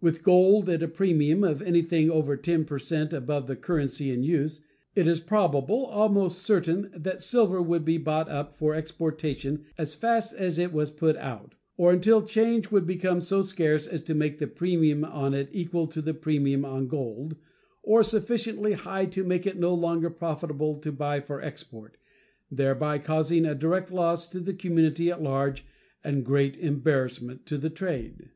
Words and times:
With 0.00 0.24
gold 0.24 0.68
at 0.68 0.82
a 0.82 0.88
premium 0.88 1.44
of 1.44 1.62
anything 1.62 2.10
over 2.10 2.36
10 2.36 2.64
per 2.64 2.80
cent 2.80 3.12
above 3.12 3.46
the 3.46 3.54
currency 3.54 4.10
in 4.10 4.24
use, 4.24 4.58
it 4.96 5.06
is 5.06 5.20
probable, 5.20 5.86
almost 5.86 6.38
certain, 6.42 6.90
that 6.96 7.22
silver 7.22 7.62
would 7.62 7.84
be 7.84 7.96
bought 7.96 8.28
up 8.28 8.56
for 8.56 8.74
exportation 8.74 9.66
as 9.78 9.94
fast 9.94 10.34
as 10.34 10.58
it 10.58 10.72
was 10.72 10.90
put 10.90 11.16
out, 11.16 11.54
or 11.76 11.92
until 11.92 12.22
change 12.22 12.72
would 12.72 12.88
become 12.88 13.20
so 13.20 13.40
scarce 13.40 13.86
as 13.86 14.02
to 14.02 14.16
make 14.16 14.38
the 14.38 14.48
premium 14.48 15.04
on 15.04 15.32
it 15.32 15.48
equal 15.52 15.86
to 15.86 16.02
the 16.02 16.12
premium 16.12 16.64
on 16.64 16.88
gold, 16.88 17.36
or 17.84 18.02
sufficiently 18.02 18.72
high 18.72 19.04
to 19.04 19.22
make 19.22 19.46
it 19.46 19.60
no 19.60 19.72
longer 19.72 20.10
profitable 20.10 20.74
to 20.74 20.90
buy 20.90 21.20
for 21.20 21.40
export, 21.40 21.96
thereby 22.50 22.98
causing 22.98 23.46
a 23.46 23.54
direct 23.54 23.92
loss 23.92 24.28
to 24.28 24.40
the 24.40 24.54
community 24.54 25.08
at 25.08 25.22
large 25.22 25.64
and 26.02 26.24
great 26.26 26.56
embarrassment 26.56 27.46
to 27.46 27.60
trade. 27.70 28.30